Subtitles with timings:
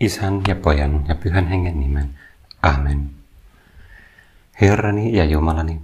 [0.00, 2.18] Isän ja Pojan ja Pyhän Hengen nimen.
[2.62, 3.10] Amen.
[4.60, 5.80] Herrani ja Jumalani,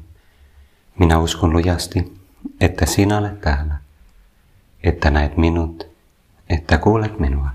[0.99, 2.21] minä uskon lujasti,
[2.61, 3.75] että sinä olet täällä,
[4.83, 5.89] että näet minut,
[6.49, 7.49] että kuulet minua.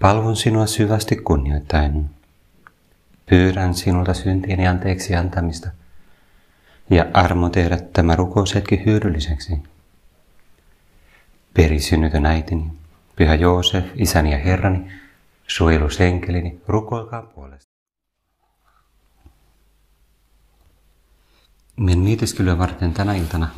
[0.00, 2.10] Palvon sinua syvästi kunnioittain.
[3.26, 5.70] Pyydän sinulta syntieni anteeksi antamista
[6.90, 9.62] ja armo tehdä tämä rukoushetki hyödylliseksi.
[11.54, 12.79] Perisynnytön äitini,
[13.16, 14.92] Pyhä Joosef, isäni ja herrani,
[15.46, 17.70] suojelusenkelini, rukoilkaa puolesta.
[21.76, 23.48] Meidän mietiskelyä varten tänä iltana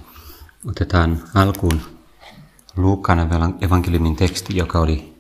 [0.67, 1.81] otetaan alkuun
[2.77, 3.19] Luukkaan
[3.61, 5.15] evankeliumin teksti, joka oli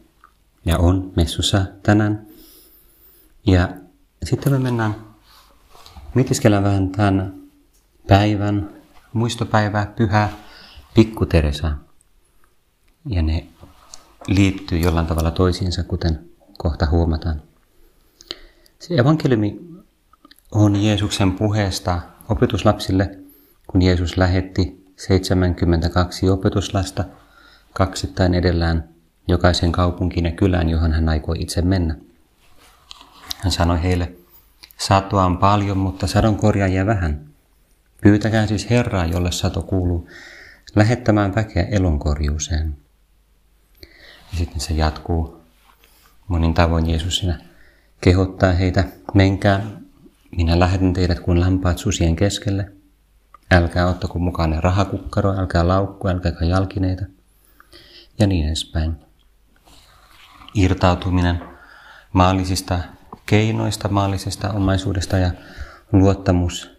[0.64, 2.26] ja on messussa tänään.
[3.46, 3.68] Ja
[4.24, 4.94] sitten me mennään
[6.14, 7.34] mietiskelemään vähän tämän
[8.08, 8.70] päivän,
[9.12, 10.32] muistopäivää, pyhää,
[10.94, 11.72] pikku Teresa.
[13.06, 13.46] Ja ne
[14.26, 16.18] liittyy jollain tavalla toisiinsa, kuten
[16.58, 17.42] kohta huomataan.
[18.78, 19.60] Se evankeliumi
[20.52, 23.18] on Jeesuksen puheesta opetuslapsille,
[23.66, 27.04] kun Jeesus lähetti 72 opetuslasta
[27.72, 28.88] kaksittain edellään
[29.28, 31.96] jokaisen kaupunkiin ja kylään, johon hän aikoi itse mennä.
[33.36, 34.12] Hän sanoi heille,
[34.78, 37.26] satoa on paljon, mutta sadon korjaajia vähän.
[38.00, 40.08] Pyytäkää siis Herraa, jolle sato kuuluu,
[40.74, 42.81] lähettämään väkeä elonkorjuuseen.
[44.32, 45.42] Ja sitten se jatkuu.
[46.28, 47.38] Monin tavoin Jeesus siinä
[48.00, 49.66] kehottaa heitä, menkää,
[50.36, 52.72] minä lähetän teidät kuin lampaat susien keskelle.
[53.50, 57.04] Älkää ottako mukaan rahakukkaro, älkää laukku, älkää jalkineita.
[58.18, 58.96] Ja niin edespäin.
[60.54, 61.42] Irtautuminen
[62.12, 62.78] maallisista
[63.26, 65.30] keinoista, maallisesta omaisuudesta ja
[65.92, 66.70] luottamus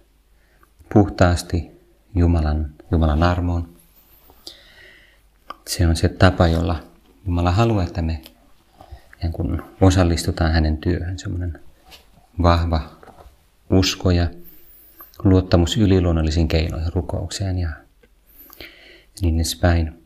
[0.93, 1.71] puhtaasti
[2.15, 3.69] Jumalan, Jumalan armoon.
[5.67, 6.92] Se on se tapa, jolla
[7.25, 8.21] Jumala haluaa, että me
[9.31, 11.59] kun osallistutaan hänen työhön, semmoinen
[12.41, 12.81] vahva
[13.69, 14.27] usko ja
[15.23, 17.69] luottamus yliluonnollisiin keinoihin, rukoukseen ja
[19.21, 20.03] niin edespäin.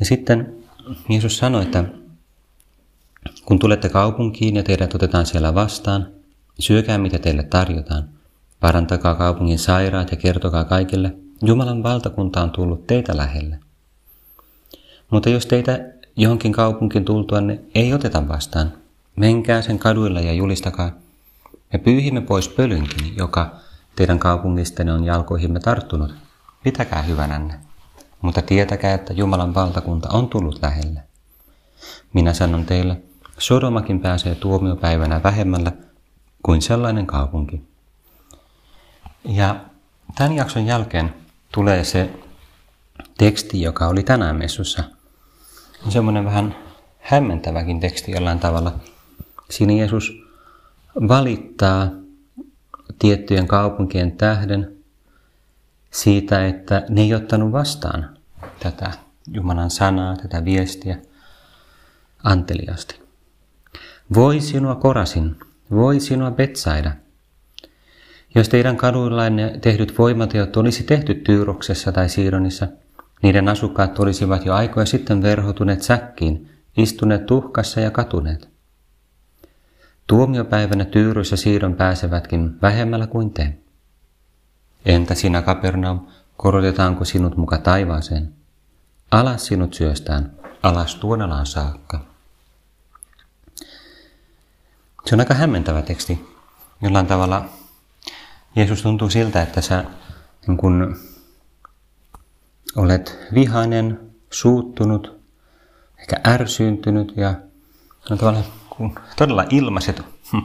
[0.00, 0.54] Ja sitten
[1.08, 1.84] Jeesus sanoi, että
[3.44, 6.10] kun tulette kaupunkiin ja teidät otetaan siellä vastaan,
[6.58, 8.08] syökää mitä teille tarjotaan.
[8.60, 13.58] Parantakaa kaupungin sairaat ja kertokaa kaikille, Jumalan valtakunta on tullut teitä lähelle.
[15.10, 15.78] Mutta jos teitä
[16.16, 18.72] johonkin kaupunkiin tultuanne ei oteta vastaan,
[19.16, 20.90] menkää sen kaduilla ja julistakaa,
[21.72, 23.54] me pyyhimme pois pölynkin, joka
[23.96, 26.14] teidän kaupungistenne on jalkoihimme tarttunut.
[26.62, 27.54] Pitäkää hyvänänne,
[28.22, 31.02] mutta tietäkää, että Jumalan valtakunta on tullut lähelle.
[32.12, 33.00] Minä sanon teille,
[33.38, 35.72] Sodomakin pääsee tuomiopäivänä vähemmällä
[36.42, 37.62] kuin sellainen kaupunki.
[39.24, 39.56] Ja
[40.14, 41.14] tämän jakson jälkeen
[41.52, 42.10] tulee se
[43.18, 44.84] teksti, joka oli tänään messussa–
[45.86, 46.56] on semmoinen vähän
[46.98, 48.74] hämmentäväkin teksti jollain tavalla.
[49.50, 50.22] Siinä Jeesus
[51.08, 51.90] valittaa
[52.98, 54.76] tiettyjen kaupunkien tähden
[55.90, 58.16] siitä, että ne ei ottanut vastaan
[58.60, 58.90] tätä
[59.32, 60.98] Jumalan sanaa, tätä viestiä
[62.24, 63.00] anteliasti.
[64.14, 65.36] Voi sinua Korasin,
[65.70, 66.92] voi sinua Betsaida.
[68.34, 72.68] Jos teidän kaduillanne tehdyt voimateot olisi tehty Tyyroksessa tai Siidonissa–
[73.22, 78.48] niiden asukkaat olisivat jo aikoja sitten verhotuneet säkkiin, istuneet tuhkassa ja katuneet.
[80.06, 83.58] Tuomiopäivänä Tyyrys ja Siidon pääsevätkin vähemmällä kuin te.
[84.84, 88.32] Entä sinä, Kapernaum, korotetaanko sinut muka taivaaseen?
[89.10, 90.32] Alas sinut syöstään,
[90.62, 92.04] alas tuonalaan saakka.
[95.06, 96.28] Se on aika hämmentävä teksti.
[96.82, 97.44] Jollain tavalla
[98.56, 99.84] Jeesus tuntuu siltä, että sä
[100.46, 100.96] niin kun
[102.76, 104.00] olet vihainen,
[104.30, 105.20] suuttunut,
[105.98, 107.34] ehkä ärsyyntynyt ja
[108.08, 110.02] tavallaan kun todella ilmaiset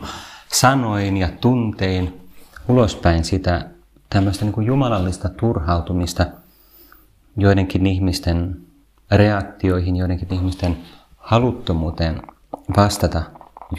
[0.62, 2.22] sanoin ja tuntein
[2.68, 3.70] ulospäin sitä
[4.10, 6.26] tämmöistä niin kuin jumalallista turhautumista
[7.38, 8.62] joidenkin ihmisten
[9.12, 10.78] reaktioihin, joidenkin ihmisten
[11.18, 12.22] haluttomuuteen
[12.78, 13.24] vastata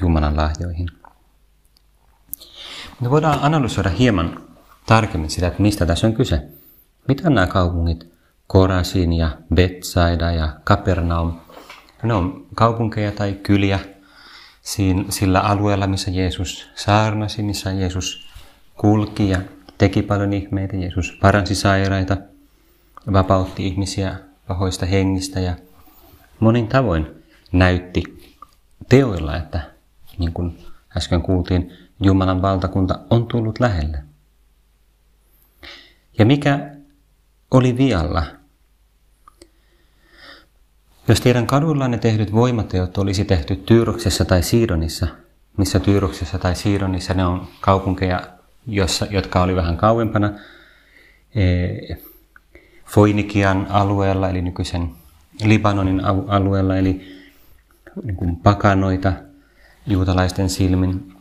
[0.00, 0.88] Jumalan lahjoihin.
[3.00, 4.40] Me voidaan analysoida hieman
[4.86, 6.48] tarkemmin sitä, että mistä tässä on kyse.
[7.08, 8.15] Mitä nämä kaupungit
[8.46, 11.40] Korasin ja Betsaida ja Kapernaum.
[12.02, 13.78] Ne on kaupunkeja tai kyliä
[15.08, 18.28] sillä alueella, missä Jeesus saarnasi, missä Jeesus
[18.76, 19.40] kulki ja
[19.78, 20.76] teki paljon ihmeitä.
[20.76, 22.16] Jeesus paransi sairaita,
[23.12, 24.16] vapautti ihmisiä
[24.46, 25.56] pahoista hengistä ja
[26.40, 27.06] monin tavoin
[27.52, 28.02] näytti
[28.88, 29.60] teoilla, että
[30.18, 30.58] niin kuin
[30.96, 31.72] äsken kuultiin,
[32.02, 34.04] Jumalan valtakunta on tullut lähelle.
[36.18, 36.75] Ja mikä
[37.50, 38.22] oli vialla
[41.08, 45.06] Jos teidän kadullanne tehdyt voimateot olisi tehty Tyyroksessa tai Siidonissa,
[45.56, 48.26] missä Tyyroksessa tai Siidonissa ne on kaupunkeja,
[48.66, 50.30] jossa, jotka oli vähän kauempana,
[51.34, 51.94] e,
[52.86, 54.90] Foinikian alueella, eli nykyisen
[55.44, 57.00] Libanonin alueella, eli
[58.02, 59.12] niin kuin pakanoita
[59.86, 61.12] juutalaisten silmin.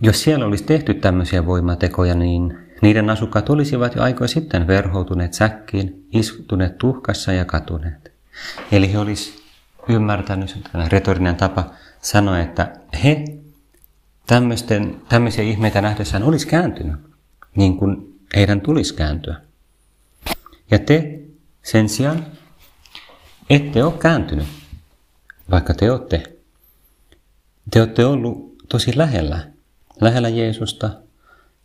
[0.00, 6.06] Jos siellä olisi tehty tämmöisiä voimatekoja, niin niiden asukkaat olisivat jo aikoja sitten verhoutuneet säkkiin,
[6.12, 8.12] istuneet tuhkassa ja katuneet.
[8.72, 9.42] Eli he olisi
[9.88, 10.56] ymmärtänyt,
[10.88, 11.70] retorinen tapa
[12.02, 13.24] sanoa, että he
[14.26, 16.96] tämmöisten, tämmöisiä ihmeitä nähdessään olisi kääntynyt,
[17.56, 19.36] niin kuin heidän tulisi kääntyä.
[20.70, 21.20] Ja te
[21.62, 22.26] sen sijaan
[23.50, 24.46] ette ole kääntynyt,
[25.50, 26.22] vaikka te olette.
[27.70, 29.48] Te olette ollut tosi lähellä,
[30.00, 30.90] lähellä Jeesusta,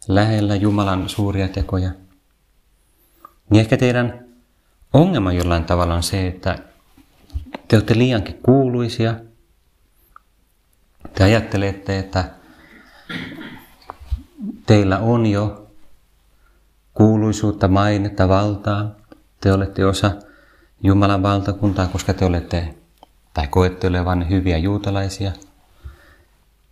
[0.08, 1.92] lähellä Jumalan suuria tekoja.
[3.50, 4.26] Niin ehkä teidän
[4.94, 6.60] ongelma jollain tavalla on se, että
[7.68, 9.16] te olette liiankin kuuluisia.
[11.14, 12.30] Te ajattelette, että
[14.66, 15.72] teillä on jo
[16.94, 18.96] kuuluisuutta, mainetta, valtaa.
[19.42, 20.12] Te olette osa
[20.84, 22.76] Jumalan valtakuntaa, koska te olette
[23.34, 25.32] tai koette olevan hyviä juutalaisia.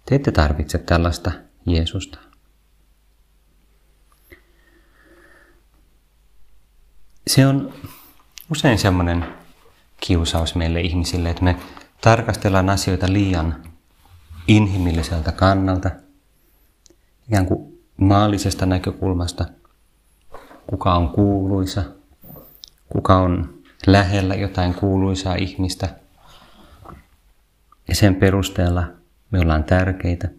[0.05, 1.31] Te ette tarvitse tällaista
[1.65, 2.30] Jeesusta.
[7.31, 7.73] Se on
[8.51, 9.25] usein semmoinen
[9.99, 11.55] kiusaus meille ihmisille, että me
[12.01, 13.63] tarkastellaan asioita liian
[14.47, 15.91] inhimilliseltä kannalta,
[17.27, 19.45] ikään kuin maallisesta näkökulmasta,
[20.67, 21.83] kuka on kuuluisa,
[22.89, 23.53] kuka on
[23.87, 25.95] lähellä jotain kuuluisaa ihmistä.
[27.87, 28.83] Ja sen perusteella
[29.31, 30.29] me ollaan tärkeitä.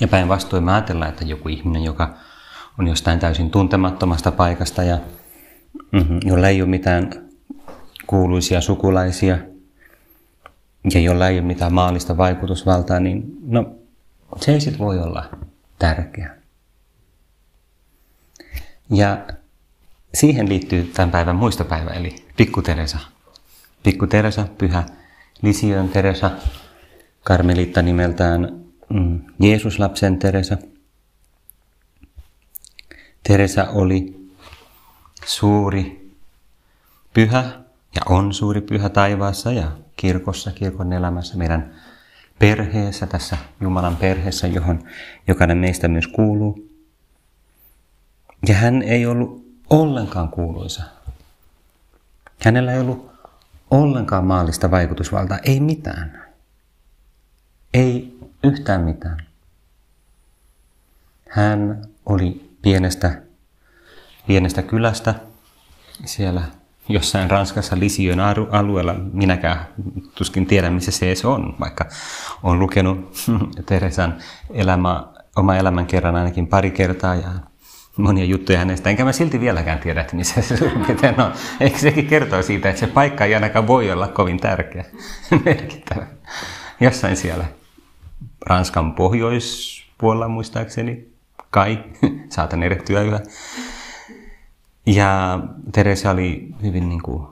[0.00, 2.14] Ja päinvastoin me ajatellaan, että joku ihminen, joka
[2.78, 4.98] on jostain täysin tuntemattomasta paikasta ja
[5.92, 7.10] mm-hmm, jolla ei ole mitään
[8.06, 9.38] kuuluisia sukulaisia
[10.94, 13.70] ja jolla ei ole mitään maallista vaikutusvaltaa, niin no,
[14.36, 15.24] se ei sitten voi olla
[15.78, 16.36] tärkeä.
[18.90, 19.18] Ja
[20.14, 22.98] siihen liittyy tämän päivän muistopäivä, eli Pikku Teresa.
[23.82, 24.84] Pikku Teresa, pyhä
[25.42, 26.30] Lision Teresa,
[27.24, 30.56] karmelitta nimeltään mm, Jeesuslapsen Teresa.
[33.22, 34.30] Teresa oli
[35.24, 36.14] suuri
[37.14, 37.44] pyhä
[37.94, 41.74] ja on suuri pyhä taivaassa ja kirkossa, kirkon elämässä, meidän
[42.38, 44.84] perheessä, tässä Jumalan perheessä, johon
[45.26, 46.68] jokainen meistä myös kuuluu.
[48.48, 50.82] Ja hän ei ollut ollenkaan kuuluisa.
[52.44, 53.10] Hänellä ei ollut
[53.70, 56.24] ollenkaan maallista vaikutusvaltaa, ei mitään.
[57.74, 59.26] Ei yhtään mitään.
[61.28, 63.22] Hän oli pienestä,
[64.26, 65.14] pienestä kylästä
[66.04, 66.42] siellä
[66.88, 68.20] jossain Ranskassa Lision
[68.50, 68.94] alueella.
[69.12, 69.66] Minäkään
[70.14, 71.88] tuskin tiedän, missä se edes on, vaikka
[72.42, 73.14] olen lukenut
[73.66, 74.14] Teresan
[74.50, 75.06] elämä,
[75.36, 77.30] oma elämän kerran ainakin pari kertaa ja
[77.96, 81.32] monia juttuja hänestä, enkä mä silti vieläkään tiedä, että missä se miten on.
[81.60, 84.84] Eikö sekin kertoo siitä, että se paikka ei ainakaan voi olla kovin tärkeä,
[85.44, 86.06] merkittävä.
[86.80, 87.44] Jossain siellä
[88.46, 91.17] Ranskan pohjoispuolella muistaakseni,
[91.50, 91.84] kai,
[92.34, 93.20] saatan erehtyä yhä.
[94.86, 95.40] Ja
[95.72, 97.26] Teresa oli hyvin niin kuin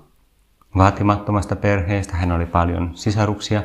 [0.76, 3.62] vaatimattomasta perheestä, hän oli paljon sisaruksia.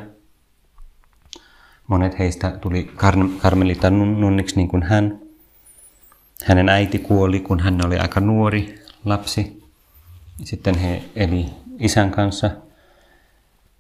[1.88, 2.92] Monet heistä tuli
[3.38, 5.20] Karmelita nunniksi niin kuin hän.
[6.46, 9.64] Hänen äiti kuoli, kun hän oli aika nuori lapsi.
[10.44, 11.46] Sitten he eli
[11.80, 12.52] isän kanssa.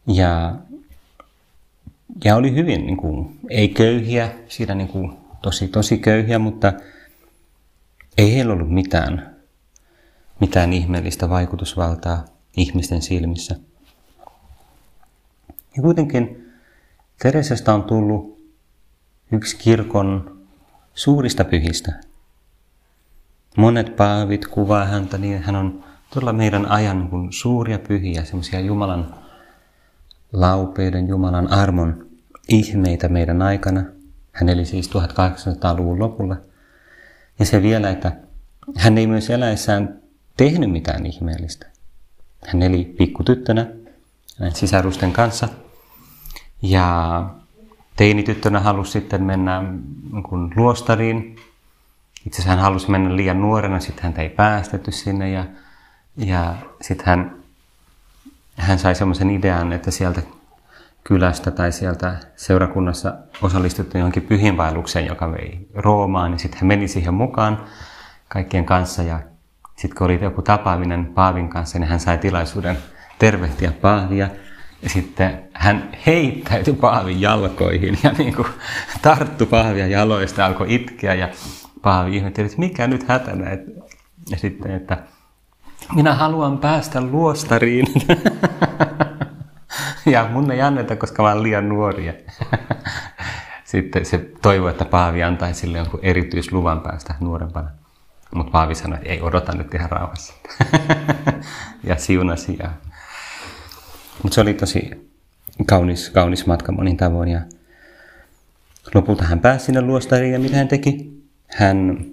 [0.08, 0.56] Ja,
[2.24, 6.74] ja oli hyvin, niin kuin, ei köyhiä, siinä niin kuin, tosi, tosi köyhiä, mutta
[8.18, 9.36] ei heillä ollut mitään,
[10.40, 12.26] mitään ihmeellistä vaikutusvaltaa
[12.58, 13.56] ihmisten silmissä.
[15.76, 16.52] Ja kuitenkin
[17.22, 18.42] Teresasta on tullut
[19.32, 20.42] yksi kirkon
[20.94, 21.94] suurista pyhistä–
[23.58, 25.84] Monet paavit kuvaa häntä niin, hän on
[26.14, 29.16] todella meidän ajan niin kuin suuria pyhiä, semmoisia Jumalan
[30.34, 32.06] laupeuden, Jumalan armon
[32.50, 33.84] ihmeitä meidän aikana.
[34.32, 36.36] Hän eli siis 1800-luvun lopulla.
[37.40, 38.12] Ja se vielä, että
[38.78, 40.02] hän ei myös eläessään
[40.38, 41.68] tehnyt mitään ihmeellistä.
[42.48, 43.68] Hän eli pikkutyttönä
[44.40, 45.50] näin sisarusten kanssa.
[46.62, 47.30] Ja
[47.96, 51.36] teinityttönä halusi sitten mennä niin luostariin
[52.26, 55.46] itse asiassa hän halusi mennä liian nuorena, sitten häntä ei päästetty sinne ja,
[56.18, 57.36] ja sitten hän,
[58.56, 60.22] hän sai semmoisen idean, että sieltä
[61.04, 67.14] kylästä tai sieltä seurakunnassa osallistuttiin johonkin pyhinvaellukseen, joka vei Roomaan, niin sitten hän meni siihen
[67.14, 67.64] mukaan
[68.28, 69.20] kaikkien kanssa ja
[69.76, 72.78] sitten kun oli joku tapaaminen Paavin kanssa, niin hän sai tilaisuuden
[73.20, 74.30] tervehtiä Paavia.
[74.82, 78.48] Ja sitten hän heittäytyi Paavin jalkoihin ja niin kuin
[79.02, 81.14] tarttu Paavia jaloista ja alkoi itkeä.
[81.14, 81.30] Ja
[81.82, 83.50] Paavi ihmetteli, että mikä nyt hätänä.
[84.30, 84.98] Ja sitten, että
[85.96, 87.86] minä haluan päästä luostariin.
[90.14, 92.14] ja mun ei anneta, koska mä olen liian nuori.
[93.64, 97.70] Sitten se toivoi, että Paavi antaisi sille jonkun erityisluvan päästä nuorempana.
[98.36, 100.34] Mutta Paavi sanoi, että ei odota nyt ihan rauhassa.
[101.90, 102.58] ja siunasi.
[102.60, 102.72] Ja...
[104.24, 105.12] Mutta se oli tosi
[105.66, 107.30] kaunis, kaunis matka monin tavoin.
[107.30, 107.42] Ja
[108.94, 111.24] lopulta hän pääsi sinne luostariin ja mitä hän teki?
[111.48, 112.06] Hän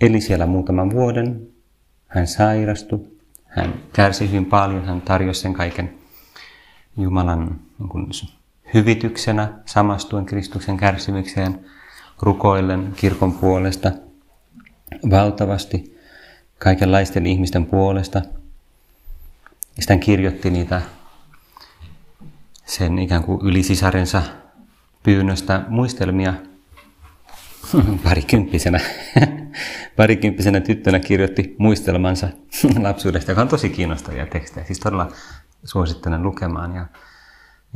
[0.00, 1.48] eli siellä muutaman vuoden.
[2.08, 3.00] Hän sairastui.
[3.44, 4.84] Hän kärsi hyvin paljon.
[4.84, 5.94] Hän tarjosi sen kaiken
[6.96, 8.12] Jumalan niin
[8.74, 11.60] hyvityksenä samastuen Kristuksen kärsimykseen,
[12.22, 13.92] rukoillen kirkon puolesta
[15.10, 15.96] valtavasti
[16.58, 18.18] kaikenlaisten ihmisten puolesta.
[19.76, 20.82] Ja sitten kirjoitti niitä
[22.66, 24.22] sen ikään kuin ylisisarensa
[25.02, 26.34] pyynnöstä muistelmia
[28.04, 28.80] parikymppisenä,
[29.96, 32.28] parikymppisenä tyttönä kirjoitti muistelmansa
[32.82, 34.66] lapsuudesta, joka on tosi kiinnostavia tekstejä.
[34.66, 35.12] Siis todella
[35.66, 36.74] suosittelen lukemaan.
[36.74, 36.86] Ja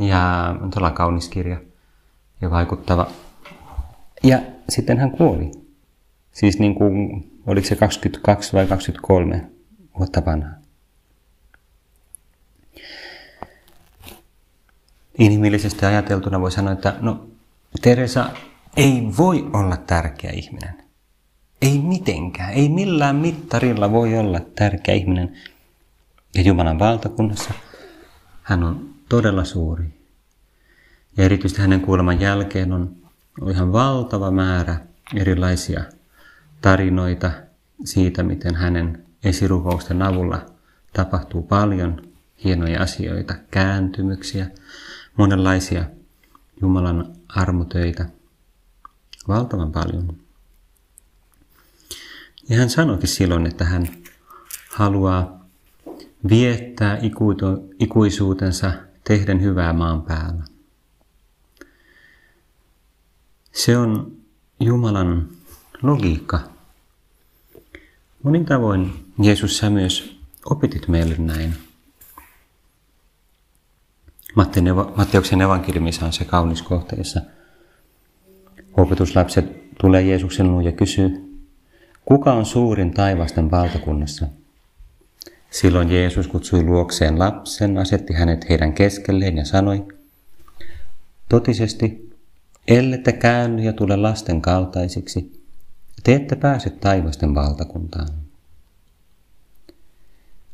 [0.00, 1.60] ja on todella kaunis kirja
[2.40, 3.06] ja vaikuttava.
[4.22, 5.50] Ja sitten hän kuoli.
[6.32, 9.50] Siis niin kuin, oliko se 22 vai 23
[9.98, 10.50] vuotta vanha.
[15.18, 17.26] Inhimillisesti ajateltuna voi sanoa, että no
[17.82, 18.30] Teresa
[18.76, 20.84] ei voi olla tärkeä ihminen.
[21.62, 25.36] Ei mitenkään, ei millään mittarilla voi olla tärkeä ihminen.
[26.34, 27.54] Ja Jumalan valtakunnassa
[28.50, 29.84] hän on todella suuri.
[31.16, 32.96] Ja erityisesti hänen kuoleman jälkeen on
[33.50, 34.80] ihan valtava määrä
[35.14, 35.84] erilaisia
[36.60, 37.30] tarinoita
[37.84, 40.46] siitä, miten hänen esirukousten avulla
[40.92, 42.02] tapahtuu paljon
[42.44, 44.46] hienoja asioita, kääntymyksiä,
[45.16, 45.84] monenlaisia
[46.62, 48.06] Jumalan armotöitä,
[49.28, 50.16] valtavan paljon.
[52.48, 53.88] Ja hän sanoikin silloin, että hän
[54.72, 55.39] haluaa
[56.28, 56.98] viettää
[57.78, 58.72] ikuisuutensa
[59.04, 60.44] tehden hyvää maan päällä.
[63.52, 64.12] Se on
[64.60, 65.28] Jumalan
[65.82, 66.40] logiikka.
[68.22, 71.54] Monin tavoin Jeesus sä myös opetit meille näin.
[74.96, 77.20] Matteuksen evankeliumissa on se kaunis kohta, jossa
[78.76, 81.40] opetuslapset tulee Jeesuksen luo ja kysyy,
[82.04, 84.26] kuka on suurin taivasten valtakunnassa–
[85.50, 89.86] Silloin Jeesus kutsui luokseen lapsen, asetti hänet heidän keskelleen ja sanoi,
[91.30, 92.10] Totisesti,
[92.68, 95.44] ellette käänny ja tule lasten kaltaisiksi,
[96.02, 98.08] te ette pääse taivasten valtakuntaan.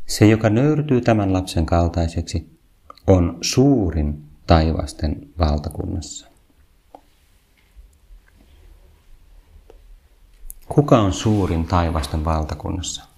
[0.07, 2.59] Se, joka nöyrtyy tämän lapsen kaltaiseksi,
[3.07, 6.27] on suurin taivasten valtakunnassa.
[10.69, 13.16] Kuka on suurin taivasten valtakunnassa?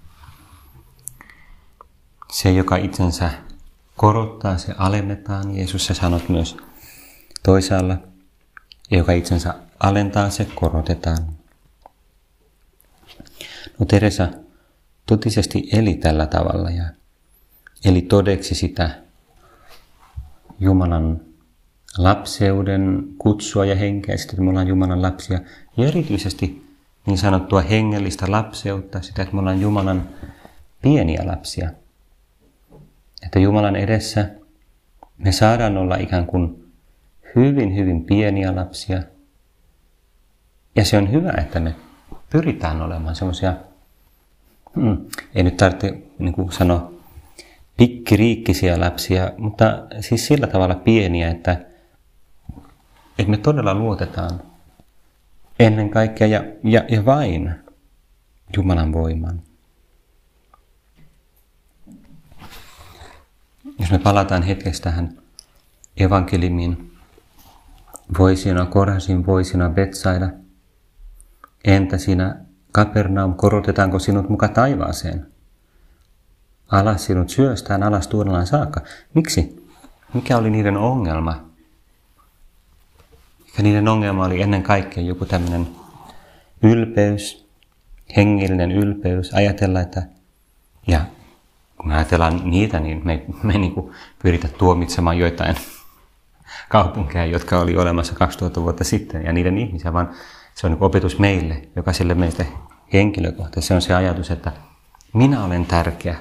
[2.42, 3.30] Se, joka itsensä
[3.96, 5.56] korottaa, se alennetaan.
[5.56, 6.56] Jeesus sä sanot myös
[7.42, 7.96] toisaalla.
[8.90, 11.18] Joka itsensä alentaa, se korotetaan.
[13.78, 14.28] No Teresa
[15.06, 16.84] totisesti eli tällä tavalla ja
[17.84, 18.90] eli todeksi sitä
[20.60, 21.20] Jumalan
[21.96, 25.40] lapseuden kutsua ja henkeä, sitä, että me ollaan Jumalan lapsia,
[25.76, 26.66] ja erityisesti
[27.06, 30.08] niin sanottua hengellistä lapseutta, sitä, että me ollaan Jumalan
[30.82, 31.70] pieniä lapsia–
[33.22, 34.30] että Jumalan edessä
[35.18, 36.72] me saadaan olla ikään kuin
[37.36, 39.02] hyvin, hyvin pieniä lapsia.
[40.76, 41.74] Ja se on hyvä, että me
[42.30, 43.56] pyritään olemaan semmoisia,
[44.74, 44.98] hmm,
[45.34, 46.92] ei nyt tarvitse niin kuin sanoa
[47.76, 51.52] pikkiriikkisiä lapsia, mutta siis sillä tavalla pieniä, että,
[53.18, 54.42] että me todella luotetaan
[55.58, 57.54] ennen kaikkea ja, ja, ja vain
[58.56, 59.42] Jumalan voimaan.
[63.78, 65.18] Jos me palataan hetkestä tähän
[65.96, 66.92] evankelimiin,
[68.18, 70.30] voisina Korasin, voisina Betsaida,
[71.64, 72.36] entä sinä
[72.72, 75.26] Kapernaum, korotetaanko sinut muka taivaaseen?
[76.68, 78.80] Alas sinut syöstään, alas tuodellaan saakka.
[79.14, 79.66] Miksi?
[80.14, 81.48] Mikä oli niiden ongelma?
[83.56, 85.68] Ja niiden ongelma oli ennen kaikkea joku tämmöinen
[86.62, 87.48] ylpeys,
[88.16, 90.02] hengellinen ylpeys, ajatella, että
[90.86, 91.00] ja
[91.82, 93.92] kun ajatellaan niitä, niin me, me niin kuin
[94.22, 95.56] pyritä tuomitsemaan joitain
[96.68, 100.10] kaupunkeja, jotka oli olemassa 2000 vuotta sitten, ja niiden ihmisiä, vaan
[100.54, 102.44] se on niin opetus meille, jokaiselle meistä
[102.92, 103.68] henkilökohtaisesti.
[103.68, 104.52] Se on se ajatus, että
[105.12, 106.16] Minä olen tärkeä.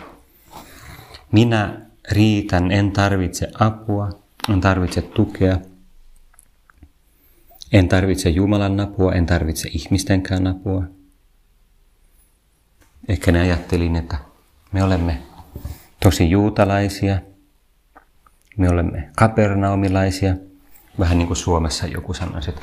[1.31, 4.09] Minä riitän, en tarvitse apua,
[4.49, 5.57] en tarvitse tukea.
[7.71, 10.83] En tarvitse Jumalan apua, en tarvitse ihmistenkään apua.
[13.07, 14.17] Ehkä ne ajattelin, että
[14.71, 15.21] me olemme
[15.99, 17.17] tosi juutalaisia,
[18.57, 20.35] me olemme kapernaumilaisia,
[20.99, 22.61] vähän niin kuin Suomessa joku sanoisi, että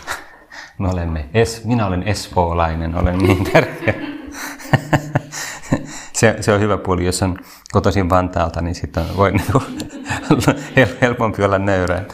[0.79, 3.95] me olemme, es, minä olen espoolainen, olen niin tärkeä.
[6.13, 7.39] se, se on hyvä puoli, jos on
[7.73, 9.45] kotoisin Vantaalta, niin sitten voi niin
[11.01, 12.05] helpompi olla nöyrä.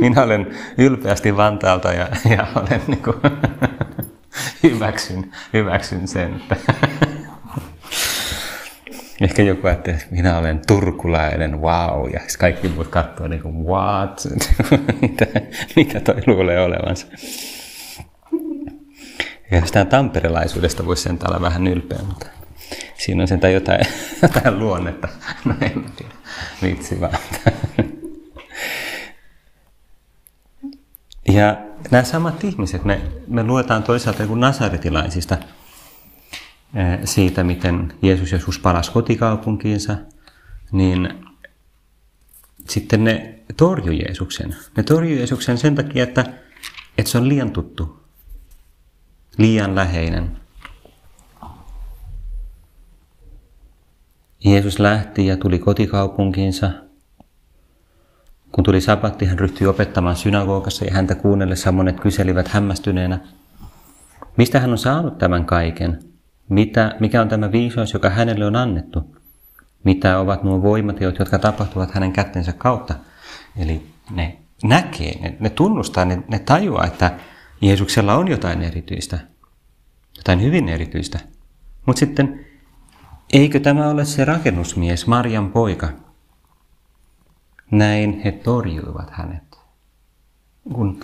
[0.00, 0.46] Minä olen
[0.78, 3.16] ylpeästi Vantaalta ja, ja olen niin kuin,
[4.62, 6.34] hyväksyn, hyväksyn sen.
[6.34, 6.56] Että
[9.24, 14.22] Ehkä joku että minä olen turkulainen, wow, ja kaikki muut katsoa niin kuin, what,
[15.02, 15.26] mitä,
[15.76, 17.06] mitä toi luulee olevansa.
[19.50, 22.26] Ja sitä tamperelaisuudesta voisi sen olla vähän ylpeä, mutta
[22.94, 23.80] siinä on sentään jotain,
[24.22, 25.08] jotain luonnetta.
[25.44, 26.14] No en tiedä,
[26.62, 27.18] vitsi vaan.
[31.28, 31.56] Ja
[31.90, 35.38] nämä samat ihmiset, me, me luetaan toisaalta kuin nasaretilaisista–
[37.04, 39.96] siitä, miten Jeesus Jeesus palasi kotikaupunkiinsa,
[40.72, 41.08] niin
[42.68, 44.56] sitten ne torjui Jeesuksen.
[44.76, 46.24] Ne torjui Jeesuksen sen takia, että,
[46.98, 48.00] että se on liian tuttu,
[49.38, 50.36] liian läheinen.
[54.44, 56.70] Jeesus lähti ja tuli kotikaupunkiinsa.
[58.52, 63.20] Kun tuli sabatti, hän ryhtyi opettamaan synagogassa ja häntä kuunnellessa monet kyselivät hämmästyneenä,
[64.36, 65.98] mistä hän on saanut tämän kaiken–
[66.48, 69.16] mitä, mikä on tämä viisaus, joka hänelle on annettu?
[69.84, 72.94] Mitä ovat nuo voimateot, jotka tapahtuvat hänen kättensä kautta?
[73.56, 77.18] Eli ne näkee, ne, ne tunnustaa, ne, ne tajuaa, että
[77.60, 79.18] Jeesuksella on jotain erityistä,
[80.16, 81.18] jotain hyvin erityistä.
[81.86, 82.46] Mutta sitten,
[83.32, 85.88] eikö tämä ole se rakennusmies, Marjan poika?
[87.70, 89.58] Näin he torjuivat hänet,
[90.72, 91.00] kun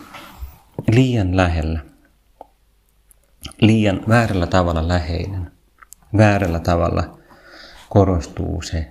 [0.93, 1.90] liian lähellä
[3.61, 5.51] liian väärällä tavalla läheinen.
[6.17, 7.19] Väärällä tavalla
[7.89, 8.91] korostuu se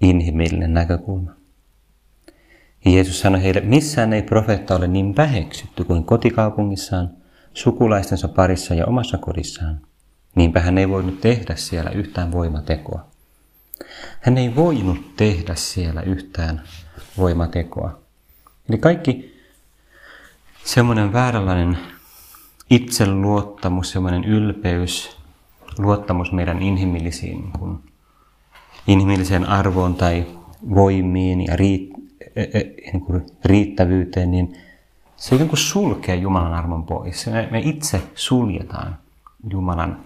[0.00, 1.30] inhimillinen näkökulma.
[2.84, 7.10] Jeesus sanoi heille, missään ei profeetta ole niin väheksytty kuin kotikaupungissaan,
[7.54, 9.80] sukulaistensa parissa ja omassa kodissaan.
[10.34, 13.06] Niinpä hän ei voinut tehdä siellä yhtään voimatekoa.
[14.20, 16.62] Hän ei voinut tehdä siellä yhtään
[17.18, 18.00] voimatekoa.
[18.68, 19.40] Eli kaikki
[20.64, 21.78] semmoinen vääränlainen
[22.70, 25.16] itseluottamus, semmoinen ylpeys,
[25.78, 27.78] luottamus meidän inhimillisiin, niin kuin,
[28.86, 30.26] inhimilliseen arvoon tai
[30.74, 31.90] voimiin ja riit,
[32.36, 34.56] e, e, niin kuin riittävyyteen, niin
[35.16, 37.26] se kuin sulkee Jumalan armon pois.
[37.26, 38.98] Me, me itse suljetaan
[39.50, 40.00] Jumalan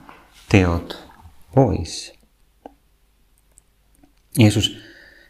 [0.49, 1.09] teot
[1.55, 2.15] pois.
[4.39, 4.79] Jeesus,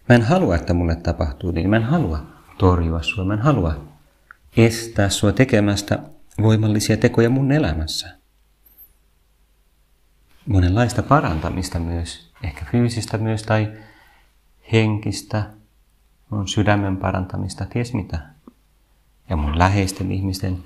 [0.09, 1.71] mä en halua, että mulle tapahtuu niin.
[1.71, 2.27] Mä en halua
[2.59, 3.25] torjua sua.
[3.25, 3.75] Mä en halua
[4.57, 5.99] estää sua tekemästä
[6.43, 8.17] voimallisia tekoja mun elämässä.
[10.47, 13.73] Monenlaista parantamista myös, ehkä fyysistä myös tai
[14.73, 15.51] henkistä,
[16.31, 18.19] mun sydämen parantamista, ties mitä.
[19.31, 20.59] Ja mun läheisten ihmisten.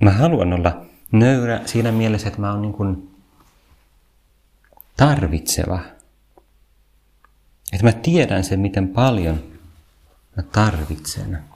[0.00, 3.14] Mä haluan olla nöyrä siinä mielessä, että mä oon niin kuin
[4.96, 5.80] tarvitseva.
[7.72, 9.42] Että mä tiedän sen, miten paljon
[10.36, 11.51] mä tarvitsen.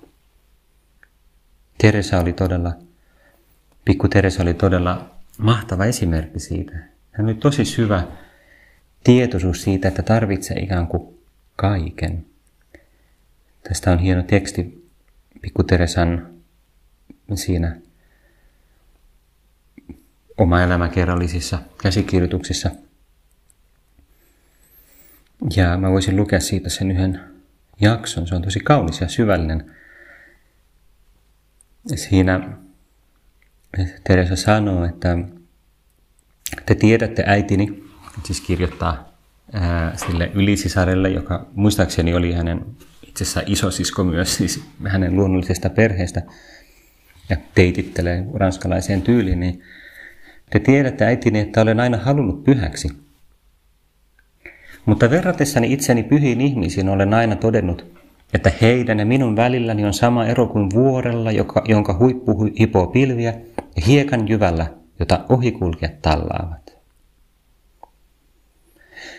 [1.78, 2.72] Teresa oli todella,
[3.84, 6.72] pikku Teresa oli todella mahtava esimerkki siitä.
[7.12, 8.06] Hän oli tosi syvä
[9.04, 11.18] tietoisuus siitä, että tarvitsee ikään kuin
[11.56, 12.26] kaiken.
[13.68, 14.86] Tästä on hieno teksti
[15.40, 16.28] pikku Teresan
[17.34, 17.76] siinä
[20.36, 22.70] oma elämäkerrallisissa käsikirjoituksissa.
[25.56, 27.20] Ja mä voisin lukea siitä sen yhden
[27.80, 28.26] jakson.
[28.26, 29.74] Se on tosi kaunis ja syvällinen
[31.94, 32.40] siinä
[34.04, 35.18] Teresa sanoo, että
[36.66, 37.84] te tiedätte äitini,
[38.24, 39.12] siis kirjoittaa
[39.52, 42.66] ää, sille ylisisarelle, joka muistaakseni oli hänen
[43.02, 46.22] itse asiassa isosisko myös, siis hänen luonnollisesta perheestä,
[47.28, 49.62] ja teitittelee ranskalaiseen tyyliin, niin
[50.50, 52.88] te tiedätte äitini, että olen aina halunnut pyhäksi.
[54.86, 57.95] Mutta verratessani itseni pyhiin ihmisiin olen aina todennut,
[58.34, 63.34] että heidän ja minun välilläni on sama ero kuin vuorella, joka, jonka huippu hipoo pilviä,
[63.76, 64.66] ja hiekan jyvällä,
[64.98, 66.76] jota ohikulkijat tallaavat.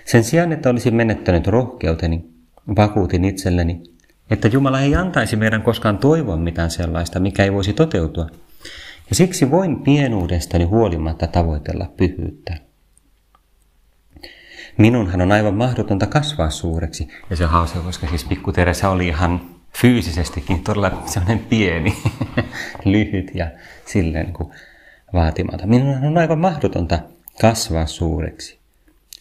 [0.05, 2.25] Sen sijaan, että olisin menettänyt rohkeuteni,
[2.75, 3.83] vakuutin itselleni,
[4.29, 8.27] että Jumala ei antaisi meidän koskaan toivoa mitään sellaista, mikä ei voisi toteutua.
[9.09, 12.66] Ja siksi voin pienuudestani huolimatta tavoitella pyhyyttä.
[14.77, 17.07] Minunhan on aivan mahdotonta kasvaa suureksi.
[17.29, 19.41] Ja se on hauska, koska siis pikku Teresa oli ihan
[19.81, 21.97] fyysisestikin todella sellainen pieni,
[22.85, 23.47] lyhyt ja
[23.85, 24.49] silleen niin kuin
[25.13, 25.69] vaatimaton.
[25.69, 26.99] Minun on aivan mahdotonta
[27.41, 28.57] kasvaa suureksi.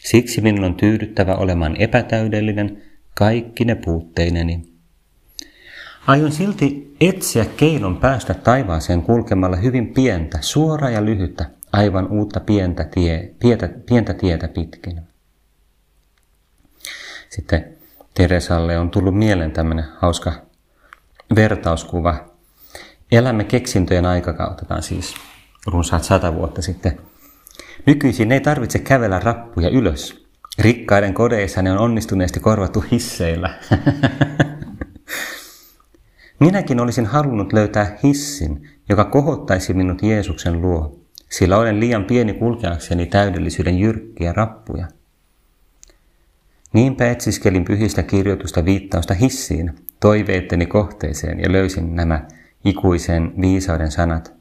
[0.05, 2.83] Siksi minun on tyydyttävä olemaan epätäydellinen
[3.14, 4.77] kaikki ne puutteineni.
[6.07, 12.85] Aion silti etsiä keinon päästä taivaaseen kulkemalla hyvin pientä, suoraa ja lyhyttä, aivan uutta pientä,
[12.85, 15.06] tie, pientä, pientä tietä pitkin.
[17.37, 17.64] Sitten
[18.14, 20.33] Teresalle on tullut mieleen tämmöinen hauska
[21.35, 22.25] vertauskuva.
[23.12, 25.14] Elämme keksintöjen aikakautta, siis
[25.66, 27.01] runsaat sata vuotta sitten.
[27.87, 30.27] Nykyisin ei tarvitse kävellä rappuja ylös.
[30.59, 33.59] Rikkaiden kodeissa ne on onnistuneesti korvattu hisseillä.
[36.40, 43.07] Minäkin olisin halunnut löytää hissin, joka kohottaisi minut Jeesuksen luo, sillä olen liian pieni kulkeakseni
[43.07, 44.87] täydellisyyden jyrkkiä rappuja.
[46.77, 52.29] Niinpä etsiskelin pyhistä kirjoitusta viittausta hissiin, toiveitteni kohteeseen ja löysin nämä
[52.65, 54.33] ikuisen viisauden sanat.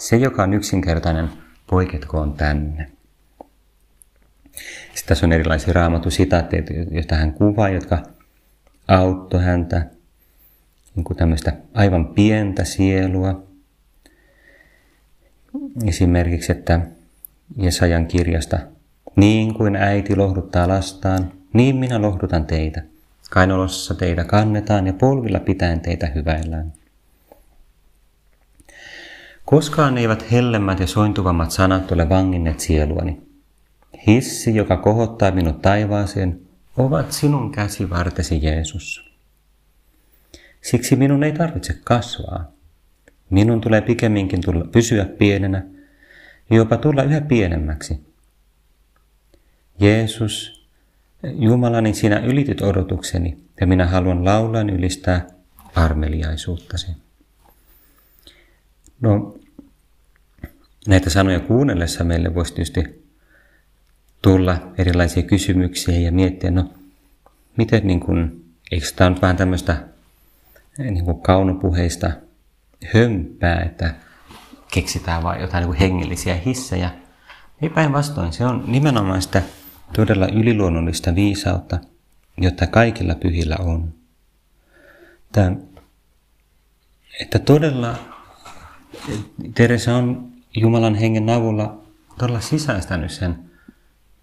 [0.00, 1.28] Se, joka on yksinkertainen,
[1.70, 2.90] poiketkoon tänne.
[4.64, 8.02] Sitten tässä on erilaisia raamatusitaatteja, joita hän kuvaa, jotka
[8.88, 9.86] auttoi häntä
[10.96, 13.42] niin kuin tämmöistä aivan pientä sielua.
[15.86, 16.80] Esimerkiksi, että
[17.56, 18.58] Jesajan kirjasta,
[19.16, 22.82] niin kuin äiti lohduttaa lastaan, niin minä lohdutan teitä.
[23.30, 26.72] Kainolossa teitä kannetaan ja polvilla pitäen teitä hyväillään.
[29.44, 33.20] Koskaan eivät hellemmät ja sointuvammat sanat ole vanginneet sieluani.
[34.06, 36.40] Hissi, joka kohottaa minut taivaaseen,
[36.76, 39.10] ovat sinun käsivartesi Jeesus.
[40.62, 42.52] Siksi minun ei tarvitse kasvaa.
[43.30, 45.62] Minun tulee pikemminkin tulla, pysyä pienenä
[46.50, 48.06] jopa tulla yhä pienemmäksi.
[49.80, 50.55] Jeesus,
[51.22, 55.26] Jumalani, sinä ylityt odotukseni ja minä haluan laulan ylistää
[55.74, 56.86] armeliaisuuttasi.
[59.00, 59.36] No,
[60.88, 63.06] näitä sanoja kuunnellessa meille voisi tietysti
[64.22, 66.70] tulla erilaisia kysymyksiä ja miettiä, no
[67.56, 69.76] miten niin kuin, eikö tämä ole vähän tämmöistä
[70.78, 72.10] niin kuin kaunopuheista
[72.94, 73.94] hömpää, että
[74.74, 76.90] keksitään vain jotain niin kuin hengellisiä hissejä.
[77.62, 79.42] Ei päinvastoin, se on nimenomaan sitä
[79.92, 81.78] todella yliluonnollista viisautta,
[82.38, 83.94] jota kaikilla pyhillä on.
[85.32, 85.56] Tämä,
[87.20, 87.94] että todella
[89.54, 91.82] Teresa on Jumalan hengen avulla
[92.18, 93.50] todella sisäistänyt sen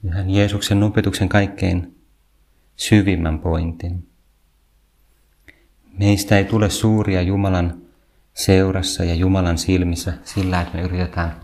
[0.03, 1.95] ihan Jeesuksen opetuksen kaikkein
[2.75, 4.07] syvimmän pointin.
[5.99, 7.81] Meistä ei tule suuria Jumalan
[8.33, 11.35] seurassa ja Jumalan silmissä sillä, että me yritetään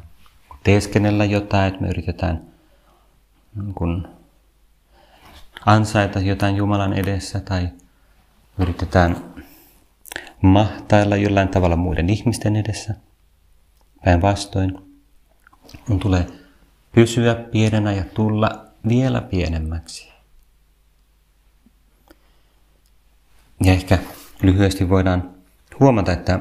[0.64, 2.49] teeskennellä jotain, että me yritetään
[3.76, 4.08] kun,
[5.66, 7.70] ansaita jotain Jumalan edessä tai
[8.58, 9.34] yritetään
[10.42, 12.94] mahtailla jollain tavalla muiden ihmisten edessä.
[14.06, 14.78] Päinvastoin
[15.90, 16.28] on tulee
[16.92, 20.10] pysyä pienenä ja tulla vielä pienemmäksi.
[23.64, 24.00] Ja ehkä
[24.42, 25.36] lyhyesti voidaan
[25.80, 26.40] huomata, että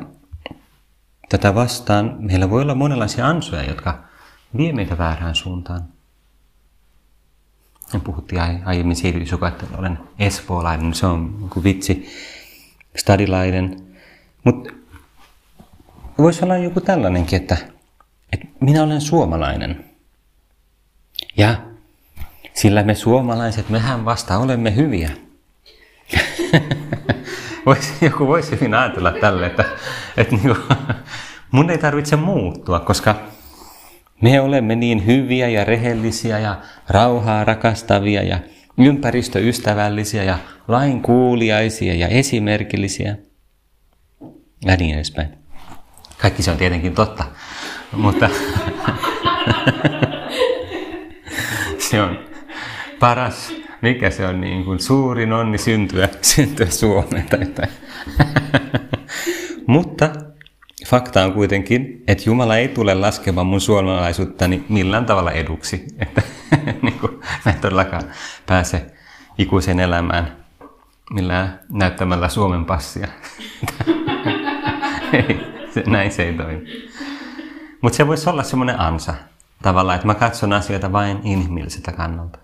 [1.28, 4.04] tätä vastaan meillä voi olla monenlaisia ansoja, jotka
[4.56, 5.97] vie meitä väärään suuntaan.
[7.92, 12.08] Me puhuttiin aiemmin siitä, että olen espoolainen, se on kuin vitsi,
[12.96, 13.76] stadilainen.
[14.44, 14.70] Mutta
[16.18, 17.56] voisi olla joku tällainenkin, että,
[18.32, 19.84] että minä olen suomalainen.
[21.36, 21.56] Ja
[22.54, 25.10] sillä me suomalaiset, mehän vasta olemme hyviä.
[27.66, 29.64] voisi, joku voisi hyvin ajatella tälle, että,
[30.16, 30.78] että niin kuin,
[31.50, 33.16] mun ei tarvitse muuttua, koska
[34.22, 38.38] me olemme niin hyviä ja rehellisiä ja rauhaa rakastavia ja
[38.78, 43.16] ympäristöystävällisiä ja lainkuuliaisia ja esimerkillisiä
[44.66, 45.28] ja niin edespäin.
[46.18, 47.24] Kaikki se on tietenkin totta,
[47.92, 48.30] mutta
[51.90, 52.18] se on
[53.00, 53.52] paras
[53.82, 57.26] mikä se on niin kuin suurin onni syntyä, syntyä Suomeen.
[59.66, 60.10] Mutta
[60.90, 65.86] fakta on kuitenkin, että Jumala ei tule laskemaan mun suomalaisuuttani millään tavalla eduksi.
[66.02, 66.22] Että
[66.82, 68.04] niin kuin, mä en todellakaan
[68.46, 68.86] pääse
[69.38, 70.36] ikuiseen elämään
[71.10, 73.08] millään näyttämällä Suomen passia.
[75.12, 75.40] ei,
[75.74, 76.66] se, näin se ei toimi.
[77.82, 79.14] Mutta se voisi olla semmoinen ansa
[79.62, 82.38] tavallaan, että mä katson asioita vain inhimilliseltä kannalta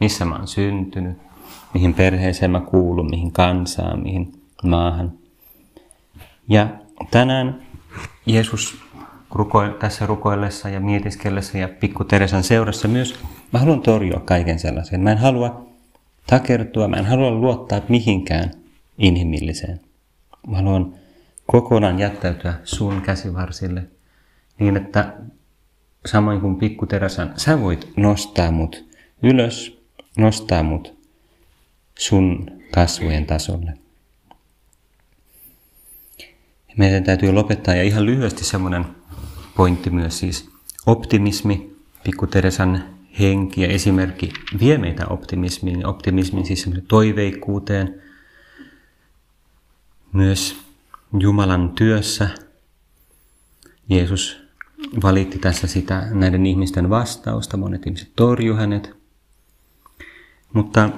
[0.00, 1.18] missä mä oon syntynyt,
[1.74, 5.12] mihin perheeseen mä kuulun, mihin kansaan, mihin maahan.
[6.48, 6.68] Ja
[7.10, 7.62] tänään
[8.28, 8.78] Jeesus
[9.30, 13.14] ruko- tässä rukoillessa ja mietiskellessä ja pikku Teresan seurassa myös,
[13.52, 15.00] mä haluan torjua kaiken sellaisen.
[15.00, 15.68] Mä en halua
[16.26, 18.50] takertua, mä en halua luottaa mihinkään
[18.98, 19.80] inhimilliseen.
[20.46, 20.94] Mä haluan
[21.46, 23.82] kokonaan jättäytyä sun käsivarsille
[24.58, 25.14] niin, että
[26.06, 28.84] samoin kuin pikku Teresan, sä voit nostaa mut
[29.22, 29.78] ylös,
[30.18, 30.98] nostaa mut
[31.98, 33.74] sun kasvojen tasolle.
[36.78, 37.74] Meidän täytyy lopettaa.
[37.74, 38.84] Ja ihan lyhyesti semmoinen
[39.56, 40.50] pointti myös siis.
[40.86, 42.84] Optimismi, pikku Teresan
[43.20, 48.02] henki ja esimerkki vie meitä optimismiin, optimismiin siis toiveikkuuteen,
[50.12, 50.56] myös
[51.20, 52.28] Jumalan työssä.
[53.88, 54.42] Jeesus
[55.02, 58.96] valitti tässä sitä näiden ihmisten vastausta, monet ihmiset torju hänet.
[60.52, 60.90] Mutta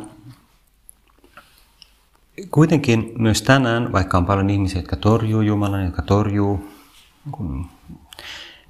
[2.50, 6.68] kuitenkin myös tänään, vaikka on paljon ihmisiä, jotka torjuu Jumalan, jotka torjuu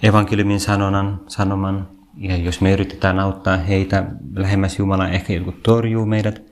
[0.02, 6.42] evankeliumin sanonan, sanoman, ja jos me yritetään auttaa heitä lähemmäs Jumalaa, ehkä jotkut torjuu meidät.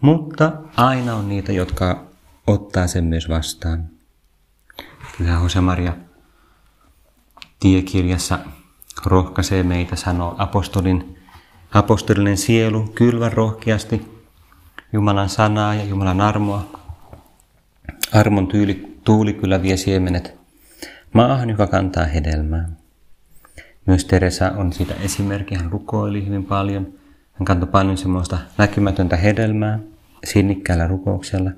[0.00, 2.06] Mutta aina on niitä, jotka
[2.46, 3.88] ottaa sen myös vastaan.
[5.18, 5.96] Pyhä Jose-Maria
[7.60, 8.38] tiekirjassa
[9.06, 11.18] rohkaisee meitä, sanoo apostolin,
[11.74, 14.21] apostolinen sielu kylvä rohkeasti
[14.92, 16.80] Jumalan sanaa ja Jumalan armoa.
[18.12, 20.34] Armon tyyli, tuuli kyllä vie siemenet
[21.12, 22.68] maahan, joka kantaa hedelmää.
[23.86, 25.54] Myös Teresa on siitä esimerkki.
[25.54, 26.86] Hän rukoili hyvin paljon.
[27.32, 29.78] Hän kantoi paljon semmoista näkymätöntä hedelmää
[30.24, 31.50] sinnikkäällä rukouksella.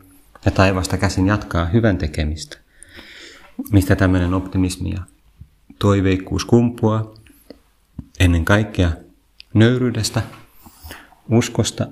[0.44, 2.58] Ja taivasta käsin jatkaa hyvän tekemistä.
[3.72, 5.02] Mistä tämmöinen optimismi ja
[5.78, 7.14] toiveikkuus kumpuaa.
[8.20, 8.92] Ennen kaikkea
[9.54, 10.22] nöyryydestä,
[11.30, 11.86] uskosta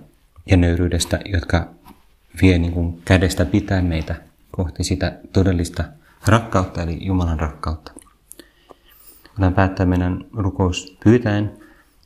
[0.47, 1.69] ja nöyryydestä, jotka
[2.43, 4.15] vie niin kuin kädestä pitää meitä
[4.51, 5.85] kohti sitä todellista
[6.27, 7.93] rakkautta, eli Jumalan rakkautta.
[9.39, 11.53] Olen päättää meidän rukous pyytäen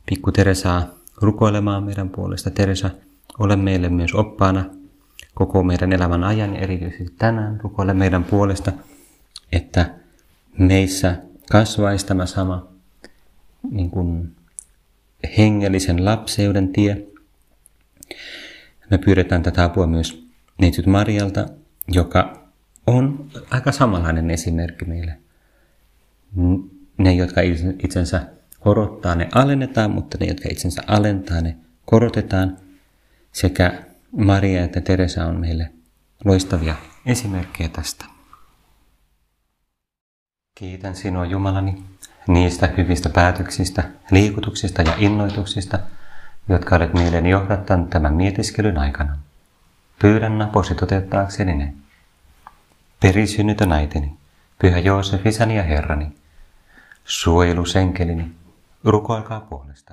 [0.05, 0.87] pikku Teresaa
[1.21, 2.49] rukoilemaan meidän puolesta.
[2.49, 2.89] Teresa,
[3.39, 4.65] ole meille myös oppaana
[5.33, 8.71] koko meidän elämän ajan ja erityisesti tänään rukoile meidän puolesta,
[9.51, 9.89] että
[10.57, 11.15] meissä
[11.51, 12.67] kasvaisi tämä sama
[13.71, 14.35] niin kuin
[15.37, 17.07] hengellisen lapseuden tie.
[18.89, 20.27] Me pyydetään tätä apua myös
[20.61, 21.45] neitsyt Marialta,
[21.87, 22.47] joka
[22.87, 25.17] on aika samanlainen esimerkki meille.
[26.97, 27.41] Ne, jotka
[27.83, 28.21] itsensä
[28.59, 32.57] korottaa, ne alennetaan, mutta ne, jotka itsensä alentaa, ne korotetaan.
[33.31, 35.71] Sekä Maria että Teresa on meille
[36.25, 38.05] loistavia esimerkkejä tästä.
[40.55, 41.83] Kiitän sinua Jumalani
[42.27, 45.79] niistä hyvistä päätöksistä, liikutuksista ja innoituksista,
[46.49, 49.17] jotka olet mieleeni johdattanut tämän mietiskelyn aikana.
[49.99, 51.73] Pyydän naposi toteuttaakseni ne.
[52.99, 54.17] Perisynnytön äitini,
[54.59, 56.15] pyhä Joosef isäni ja herrani,
[57.05, 58.31] suojelusenkelini,
[58.83, 59.87] rukoilkaa puolestani.